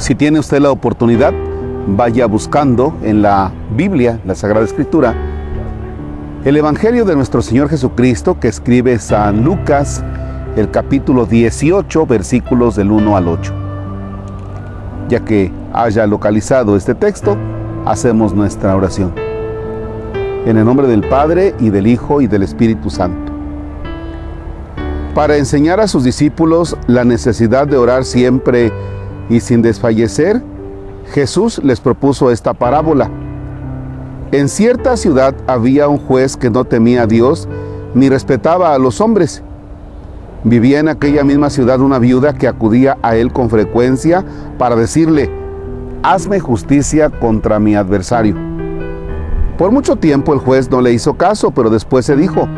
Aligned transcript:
Si 0.00 0.14
tiene 0.14 0.38
usted 0.38 0.60
la 0.60 0.70
oportunidad, 0.70 1.34
vaya 1.86 2.24
buscando 2.24 2.96
en 3.02 3.20
la 3.20 3.52
Biblia, 3.76 4.18
la 4.24 4.34
Sagrada 4.34 4.64
Escritura, 4.64 5.14
el 6.42 6.56
Evangelio 6.56 7.04
de 7.04 7.14
nuestro 7.14 7.42
Señor 7.42 7.68
Jesucristo 7.68 8.40
que 8.40 8.48
escribe 8.48 8.98
San 8.98 9.44
Lucas, 9.44 10.02
el 10.56 10.70
capítulo 10.70 11.26
18, 11.26 12.06
versículos 12.06 12.76
del 12.76 12.92
1 12.92 13.14
al 13.14 13.28
8. 13.28 13.52
Ya 15.10 15.20
que 15.20 15.52
haya 15.74 16.06
localizado 16.06 16.76
este 16.76 16.94
texto, 16.94 17.36
hacemos 17.84 18.32
nuestra 18.32 18.74
oración. 18.74 19.12
En 20.46 20.56
el 20.56 20.64
nombre 20.64 20.86
del 20.86 21.06
Padre 21.06 21.54
y 21.60 21.68
del 21.68 21.86
Hijo 21.86 22.22
y 22.22 22.26
del 22.26 22.42
Espíritu 22.42 22.88
Santo. 22.88 23.30
Para 25.14 25.36
enseñar 25.36 25.78
a 25.78 25.88
sus 25.88 26.04
discípulos 26.04 26.74
la 26.86 27.04
necesidad 27.04 27.66
de 27.66 27.76
orar 27.76 28.06
siempre 28.06 28.72
y 29.30 29.40
sin 29.40 29.62
desfallecer, 29.62 30.42
Jesús 31.12 31.60
les 31.64 31.80
propuso 31.80 32.30
esta 32.30 32.52
parábola. 32.52 33.10
En 34.32 34.48
cierta 34.48 34.96
ciudad 34.96 35.34
había 35.46 35.88
un 35.88 35.98
juez 35.98 36.36
que 36.36 36.50
no 36.50 36.64
temía 36.64 37.02
a 37.02 37.06
Dios 37.06 37.48
ni 37.94 38.08
respetaba 38.08 38.74
a 38.74 38.78
los 38.78 39.00
hombres. 39.00 39.42
Vivía 40.44 40.80
en 40.80 40.88
aquella 40.88 41.24
misma 41.24 41.50
ciudad 41.50 41.80
una 41.80 41.98
viuda 41.98 42.34
que 42.34 42.48
acudía 42.48 42.98
a 43.02 43.16
él 43.16 43.32
con 43.32 43.50
frecuencia 43.50 44.24
para 44.58 44.76
decirle, 44.76 45.30
hazme 46.02 46.40
justicia 46.40 47.10
contra 47.10 47.58
mi 47.58 47.74
adversario. 47.74 48.36
Por 49.58 49.70
mucho 49.72 49.96
tiempo 49.96 50.32
el 50.32 50.38
juez 50.38 50.70
no 50.70 50.80
le 50.80 50.92
hizo 50.92 51.14
caso, 51.14 51.50
pero 51.50 51.68
después 51.68 52.06
se 52.06 52.16
dijo, 52.16 52.48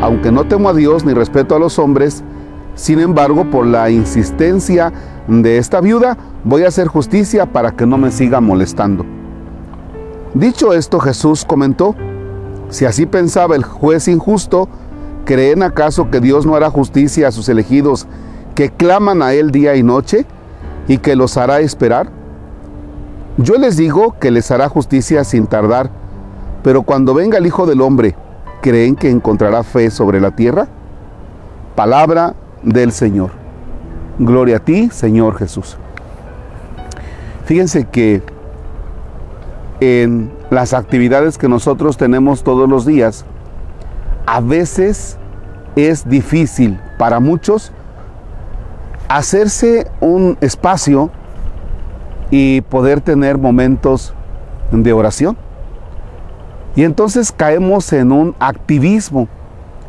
aunque 0.00 0.30
no 0.30 0.44
temo 0.44 0.68
a 0.68 0.74
Dios 0.74 1.04
ni 1.04 1.14
respeto 1.14 1.54
a 1.54 1.58
los 1.58 1.78
hombres, 1.78 2.22
sin 2.74 3.00
embargo, 3.00 3.50
por 3.50 3.66
la 3.66 3.90
insistencia 3.90 4.92
de 5.28 5.58
esta 5.58 5.80
viuda, 5.80 6.16
voy 6.44 6.64
a 6.64 6.68
hacer 6.68 6.88
justicia 6.88 7.46
para 7.46 7.72
que 7.72 7.86
no 7.86 7.98
me 7.98 8.10
siga 8.10 8.40
molestando. 8.40 9.04
Dicho 10.34 10.72
esto, 10.72 10.98
Jesús 10.98 11.44
comentó, 11.44 11.94
si 12.70 12.86
así 12.86 13.04
pensaba 13.04 13.54
el 13.54 13.64
juez 13.64 14.08
injusto, 14.08 14.68
¿creen 15.26 15.62
acaso 15.62 16.10
que 16.10 16.20
Dios 16.20 16.46
no 16.46 16.56
hará 16.56 16.70
justicia 16.70 17.28
a 17.28 17.32
sus 17.32 17.48
elegidos 17.48 18.06
que 18.54 18.70
claman 18.70 19.22
a 19.22 19.34
Él 19.34 19.50
día 19.50 19.76
y 19.76 19.82
noche 19.82 20.24
y 20.88 20.98
que 20.98 21.16
los 21.16 21.36
hará 21.36 21.60
esperar? 21.60 22.10
Yo 23.36 23.56
les 23.56 23.76
digo 23.76 24.16
que 24.18 24.30
les 24.30 24.50
hará 24.50 24.68
justicia 24.68 25.24
sin 25.24 25.46
tardar, 25.46 25.90
pero 26.62 26.82
cuando 26.82 27.12
venga 27.12 27.38
el 27.38 27.46
Hijo 27.46 27.66
del 27.66 27.82
Hombre, 27.82 28.14
¿creen 28.62 28.96
que 28.96 29.10
encontrará 29.10 29.62
fe 29.62 29.90
sobre 29.90 30.20
la 30.20 30.34
tierra? 30.34 30.68
Palabra 31.76 32.34
del 32.62 32.92
Señor. 32.92 33.30
Gloria 34.18 34.58
a 34.58 34.60
ti, 34.60 34.90
Señor 34.90 35.36
Jesús. 35.36 35.76
Fíjense 37.44 37.86
que 37.86 38.22
en 39.80 40.30
las 40.50 40.74
actividades 40.74 41.38
que 41.38 41.48
nosotros 41.48 41.96
tenemos 41.96 42.44
todos 42.44 42.68
los 42.68 42.86
días, 42.86 43.24
a 44.26 44.40
veces 44.40 45.18
es 45.74 46.08
difícil 46.08 46.78
para 46.98 47.18
muchos 47.18 47.72
hacerse 49.08 49.90
un 50.00 50.38
espacio 50.40 51.10
y 52.30 52.60
poder 52.62 53.00
tener 53.00 53.38
momentos 53.38 54.14
de 54.70 54.92
oración. 54.92 55.36
Y 56.74 56.84
entonces 56.84 57.32
caemos 57.32 57.92
en 57.92 58.12
un 58.12 58.34
activismo. 58.38 59.28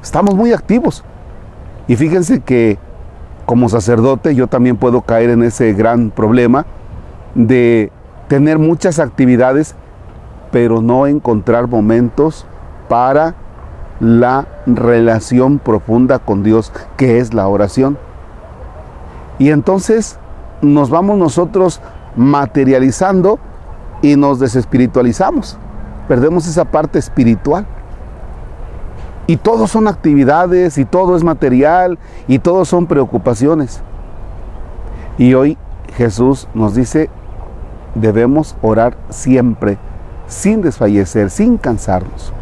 Estamos 0.02 0.36
muy 0.36 0.52
activos. 0.52 1.04
Y 1.88 1.95
fíjense 1.95 2.39
que 2.42 2.78
como 3.45 3.70
sacerdote 3.70 4.36
yo 4.36 4.48
también 4.48 4.78
puedo 4.78 5.02
caer 5.02 5.30
en 5.30 5.44
ese 5.44 5.73
gran 5.73 6.12
problema 6.12 6.66
de 7.36 7.92
tener 8.27 8.58
muchas 8.58 8.99
actividades, 8.99 9.76
pero 10.52 10.82
no 10.82 11.08
encontrar 11.08 11.67
momentos 11.67 12.45
para 12.88 13.36
la 13.99 14.48
relación 14.66 15.60
profunda 15.60 16.20
con 16.20 16.44
Dios, 16.44 16.71
que 16.98 17.20
es 17.20 17.33
la 17.33 17.48
oración. 17.48 17.98
Y 19.39 19.50
entonces 19.50 20.17
nos 20.61 20.89
vamos 20.89 21.17
nosotros 21.17 21.82
materializando 22.15 23.39
y 24.02 24.15
nos 24.15 24.39
desespiritualizamos. 24.39 25.58
Perdemos 26.08 26.48
esa 26.48 26.65
parte 26.65 27.00
espiritual. 27.00 27.65
Y 29.26 29.38
todo 29.38 29.67
son 29.67 29.88
actividades 29.88 30.78
y 30.78 30.86
todo 30.86 31.16
es 31.16 31.23
material 31.23 31.98
y 32.28 32.39
todo 32.39 32.66
son 32.66 32.88
preocupaciones. 32.88 33.82
Y 35.17 35.34
hoy 35.34 35.58
Jesús 35.95 36.48
nos 36.54 36.76
dice, 36.76 37.10
debemos 37.95 38.56
orar 38.62 38.98
siempre, 39.10 39.78
sin 40.28 40.62
desfallecer, 40.62 41.30
sin 41.30 41.58
cansarnos. 41.58 42.33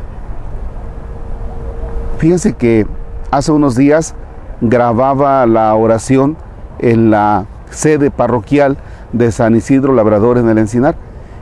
Fíjense 2.17 2.53
que 2.53 2.87
hace 3.29 3.51
unos 3.51 3.75
días 3.75 4.15
grababa 4.61 5.45
la 5.45 5.73
oración 5.75 6.37
en 6.79 7.11
la 7.11 7.45
sede 7.71 8.11
parroquial 8.11 8.77
de 9.11 9.31
San 9.31 9.55
Isidro 9.55 9.93
Labrador 9.93 10.37
en 10.37 10.49
el 10.49 10.57
Encinar. 10.57 10.95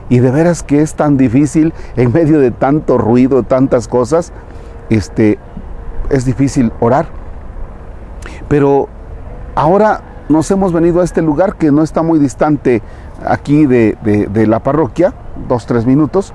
Y 0.08 0.18
de 0.18 0.30
veras 0.30 0.62
que 0.62 0.82
es 0.82 0.94
tan 0.94 1.16
difícil 1.16 1.72
en 1.96 2.12
medio 2.12 2.40
de 2.40 2.50
tanto 2.50 2.98
ruido, 2.98 3.44
tantas 3.44 3.86
cosas, 3.86 4.32
este, 4.90 5.38
es 6.10 6.24
difícil 6.24 6.72
orar. 6.80 7.06
Pero 8.48 8.88
ahora 9.54 10.02
nos 10.28 10.50
hemos 10.50 10.72
venido 10.72 11.00
a 11.00 11.04
este 11.04 11.22
lugar 11.22 11.56
que 11.56 11.72
no 11.72 11.82
está 11.82 12.02
muy 12.02 12.18
distante 12.18 12.82
aquí 13.26 13.66
de, 13.66 13.96
de 14.02 14.46
la 14.46 14.60
parroquia, 14.60 15.14
dos, 15.48 15.66
tres 15.66 15.86
minutos, 15.86 16.34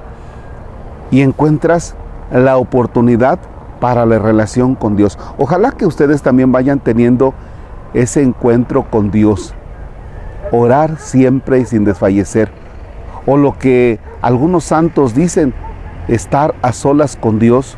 y 1.11 1.21
encuentras 1.21 1.95
la 2.31 2.57
oportunidad 2.57 3.39
para 3.79 4.05
la 4.05 4.19
relación 4.19 4.75
con 4.75 4.95
Dios. 4.95 5.19
Ojalá 5.37 5.71
que 5.71 5.85
ustedes 5.85 6.21
también 6.21 6.51
vayan 6.51 6.79
teniendo 6.79 7.33
ese 7.93 8.21
encuentro 8.21 8.89
con 8.89 9.11
Dios. 9.11 9.53
Orar 10.51 10.97
siempre 10.97 11.59
y 11.59 11.65
sin 11.65 11.85
desfallecer. 11.85 12.49
O 13.25 13.37
lo 13.37 13.57
que 13.57 13.99
algunos 14.21 14.63
santos 14.63 15.15
dicen, 15.15 15.53
estar 16.07 16.55
a 16.61 16.71
solas 16.71 17.15
con 17.15 17.39
Dios 17.39 17.77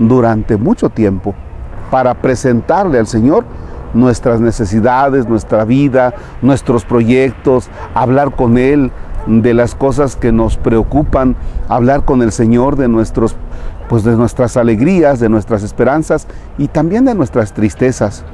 durante 0.00 0.56
mucho 0.56 0.90
tiempo 0.90 1.34
para 1.90 2.14
presentarle 2.14 2.98
al 2.98 3.06
Señor 3.06 3.44
nuestras 3.94 4.40
necesidades, 4.40 5.28
nuestra 5.28 5.64
vida, 5.64 6.14
nuestros 6.42 6.84
proyectos, 6.84 7.68
hablar 7.94 8.34
con 8.34 8.58
Él 8.58 8.90
de 9.26 9.54
las 9.54 9.74
cosas 9.74 10.16
que 10.16 10.32
nos 10.32 10.56
preocupan, 10.56 11.36
hablar 11.68 12.04
con 12.04 12.22
el 12.22 12.32
Señor 12.32 12.76
de 12.76 12.88
nuestros 12.88 13.36
pues 13.88 14.04
de 14.04 14.16
nuestras 14.16 14.56
alegrías, 14.56 15.18
de 15.18 15.28
nuestras 15.28 15.64
esperanzas 15.64 16.28
y 16.58 16.68
también 16.68 17.04
de 17.04 17.14
nuestras 17.16 17.52
tristezas. 17.52 18.24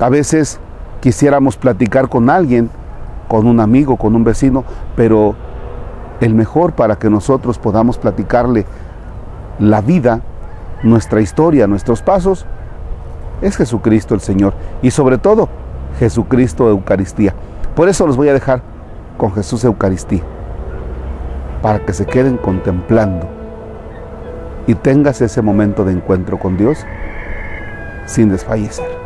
A 0.00 0.08
veces 0.08 0.58
quisiéramos 1.00 1.56
platicar 1.56 2.08
con 2.08 2.28
alguien, 2.28 2.68
con 3.28 3.46
un 3.46 3.60
amigo, 3.60 3.96
con 3.96 4.16
un 4.16 4.24
vecino, 4.24 4.64
pero 4.96 5.36
el 6.20 6.34
mejor 6.34 6.72
para 6.72 6.96
que 6.96 7.08
nosotros 7.08 7.58
podamos 7.58 7.96
platicarle 7.96 8.66
la 9.60 9.82
vida 9.82 10.20
nuestra 10.82 11.20
historia, 11.20 11.66
nuestros 11.66 12.02
pasos, 12.02 12.46
es 13.42 13.56
Jesucristo 13.56 14.14
el 14.14 14.20
Señor. 14.20 14.54
Y 14.82 14.90
sobre 14.90 15.18
todo, 15.18 15.48
Jesucristo 15.98 16.68
Eucaristía. 16.68 17.34
Por 17.74 17.88
eso 17.88 18.06
los 18.06 18.16
voy 18.16 18.28
a 18.28 18.34
dejar 18.34 18.62
con 19.16 19.32
Jesús 19.32 19.64
Eucaristía. 19.64 20.22
Para 21.62 21.80
que 21.80 21.92
se 21.92 22.06
queden 22.06 22.36
contemplando 22.36 23.28
y 24.66 24.74
tengas 24.74 25.20
ese 25.20 25.42
momento 25.42 25.84
de 25.84 25.92
encuentro 25.92 26.38
con 26.38 26.56
Dios 26.56 26.86
sin 28.06 28.30
desfallecer. 28.30 28.99